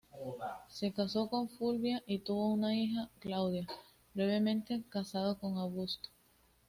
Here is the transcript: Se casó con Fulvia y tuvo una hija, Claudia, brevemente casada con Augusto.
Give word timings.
Se 0.67 0.91
casó 0.91 1.29
con 1.29 1.47
Fulvia 1.47 2.01
y 2.07 2.17
tuvo 2.17 2.51
una 2.51 2.73
hija, 2.75 3.07
Claudia, 3.19 3.67
brevemente 4.15 4.81
casada 4.89 5.35
con 5.35 5.59
Augusto. 5.59 6.09